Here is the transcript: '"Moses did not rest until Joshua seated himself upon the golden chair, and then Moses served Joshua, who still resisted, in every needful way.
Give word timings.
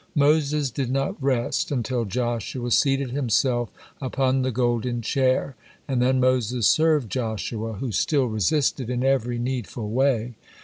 '"Moses 0.15 0.71
did 0.71 0.89
not 0.89 1.21
rest 1.21 1.69
until 1.71 2.05
Joshua 2.05 2.71
seated 2.71 3.11
himself 3.11 3.69
upon 4.01 4.41
the 4.41 4.49
golden 4.51 5.03
chair, 5.03 5.55
and 5.87 6.01
then 6.01 6.19
Moses 6.19 6.65
served 6.65 7.11
Joshua, 7.11 7.73
who 7.73 7.91
still 7.91 8.25
resisted, 8.25 8.89
in 8.89 9.03
every 9.03 9.37
needful 9.37 9.91
way. 9.91 10.33